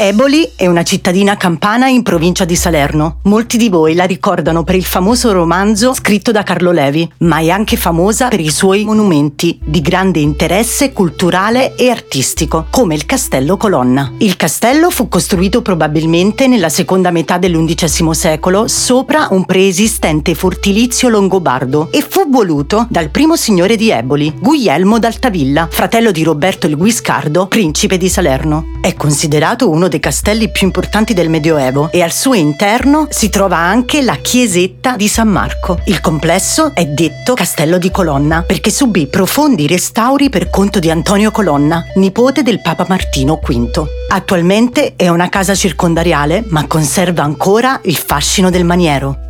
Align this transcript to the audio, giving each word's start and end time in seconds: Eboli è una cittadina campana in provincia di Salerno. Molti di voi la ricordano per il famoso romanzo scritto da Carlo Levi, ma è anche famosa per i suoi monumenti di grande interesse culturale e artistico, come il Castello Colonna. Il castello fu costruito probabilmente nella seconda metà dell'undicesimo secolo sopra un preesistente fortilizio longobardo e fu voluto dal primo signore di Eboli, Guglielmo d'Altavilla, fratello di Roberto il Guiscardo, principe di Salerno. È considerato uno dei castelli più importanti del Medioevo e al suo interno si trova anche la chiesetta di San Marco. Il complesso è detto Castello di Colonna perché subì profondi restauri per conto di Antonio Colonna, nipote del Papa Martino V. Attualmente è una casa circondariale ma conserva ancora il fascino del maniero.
Eboli 0.00 0.52
è 0.54 0.68
una 0.68 0.84
cittadina 0.84 1.36
campana 1.36 1.88
in 1.88 2.04
provincia 2.04 2.44
di 2.44 2.54
Salerno. 2.54 3.18
Molti 3.24 3.56
di 3.56 3.68
voi 3.68 3.96
la 3.96 4.04
ricordano 4.04 4.62
per 4.62 4.76
il 4.76 4.84
famoso 4.84 5.32
romanzo 5.32 5.92
scritto 5.92 6.30
da 6.30 6.44
Carlo 6.44 6.70
Levi, 6.70 7.10
ma 7.18 7.38
è 7.38 7.48
anche 7.48 7.76
famosa 7.76 8.28
per 8.28 8.38
i 8.38 8.48
suoi 8.48 8.84
monumenti 8.84 9.58
di 9.60 9.80
grande 9.80 10.20
interesse 10.20 10.92
culturale 10.92 11.74
e 11.74 11.90
artistico, 11.90 12.66
come 12.70 12.94
il 12.94 13.06
Castello 13.06 13.56
Colonna. 13.56 14.12
Il 14.18 14.36
castello 14.36 14.90
fu 14.90 15.08
costruito 15.08 15.62
probabilmente 15.62 16.46
nella 16.46 16.68
seconda 16.68 17.10
metà 17.10 17.36
dell'undicesimo 17.38 18.12
secolo 18.12 18.68
sopra 18.68 19.26
un 19.32 19.44
preesistente 19.46 20.36
fortilizio 20.36 21.08
longobardo 21.08 21.88
e 21.90 22.06
fu 22.08 22.30
voluto 22.30 22.86
dal 22.88 23.10
primo 23.10 23.34
signore 23.34 23.74
di 23.74 23.90
Eboli, 23.90 24.32
Guglielmo 24.38 25.00
d'Altavilla, 25.00 25.66
fratello 25.68 26.12
di 26.12 26.22
Roberto 26.22 26.68
il 26.68 26.76
Guiscardo, 26.76 27.48
principe 27.48 27.96
di 27.96 28.08
Salerno. 28.08 28.76
È 28.80 28.94
considerato 28.94 29.68
uno 29.68 29.86
dei 29.88 30.00
castelli 30.00 30.50
più 30.50 30.66
importanti 30.66 31.14
del 31.14 31.28
Medioevo 31.28 31.90
e 31.90 32.02
al 32.02 32.12
suo 32.12 32.34
interno 32.34 33.06
si 33.10 33.28
trova 33.28 33.56
anche 33.56 34.02
la 34.02 34.16
chiesetta 34.16 34.96
di 34.96 35.08
San 35.08 35.28
Marco. 35.28 35.80
Il 35.86 36.00
complesso 36.00 36.74
è 36.74 36.86
detto 36.86 37.34
Castello 37.34 37.78
di 37.78 37.90
Colonna 37.90 38.42
perché 38.42 38.70
subì 38.70 39.06
profondi 39.06 39.66
restauri 39.66 40.28
per 40.28 40.50
conto 40.50 40.78
di 40.78 40.90
Antonio 40.90 41.30
Colonna, 41.30 41.82
nipote 41.96 42.42
del 42.42 42.60
Papa 42.60 42.84
Martino 42.88 43.40
V. 43.42 43.86
Attualmente 44.10 44.94
è 44.96 45.08
una 45.08 45.28
casa 45.28 45.54
circondariale 45.54 46.44
ma 46.48 46.66
conserva 46.66 47.22
ancora 47.22 47.80
il 47.84 47.96
fascino 47.96 48.50
del 48.50 48.64
maniero. 48.64 49.27